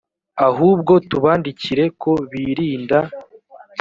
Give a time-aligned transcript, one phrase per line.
[0.47, 2.97] ahubwo tubandikire ko birinda